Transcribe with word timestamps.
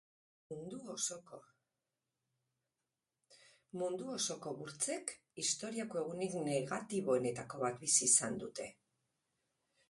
Mundu 3.81 4.07
osoko 4.13 4.55
burtsek 4.63 5.13
historiako 5.45 6.01
egunik 6.03 6.39
negatiboenetako 6.49 7.63
bat 7.67 7.79
bizi 7.85 8.03
izan 8.11 8.41
dute. 8.47 8.69